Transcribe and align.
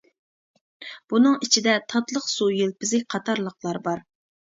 بۇنىڭ 1.13 1.37
ئىچىدە 1.47 1.77
تاتلىق 1.95 2.33
سۇ 2.39 2.51
يىلپىزى 2.57 3.05
قاتارلىقلار 3.17 3.85
بار. 3.89 4.07